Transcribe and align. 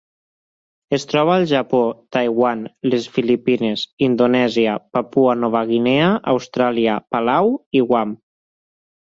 Es 0.97 1.03
troba 1.09 1.33
al 1.41 1.43
Japó, 1.51 1.81
Taiwan, 2.17 2.63
les 2.93 3.05
Filipines, 3.17 3.83
Indonèsia, 4.07 4.75
Papua 4.99 5.37
Nova 5.45 5.63
Guinea, 5.75 6.11
Austràlia, 6.35 6.99
Palau 7.17 7.55
i 7.81 7.85
Guam. 7.93 8.19